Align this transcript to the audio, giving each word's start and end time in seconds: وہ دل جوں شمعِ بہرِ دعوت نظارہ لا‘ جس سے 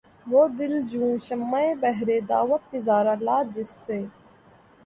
وہ 0.31 0.43
دل 0.57 0.73
جوں 0.89 1.11
شمعِ 1.25 1.65
بہرِ 1.81 2.09
دعوت 2.29 2.63
نظارہ 2.73 3.15
لا‘ 3.25 3.37
جس 3.53 3.69
سے 3.85 3.99